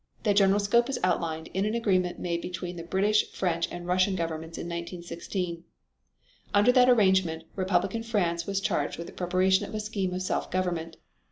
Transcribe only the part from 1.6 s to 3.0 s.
an agreement made between the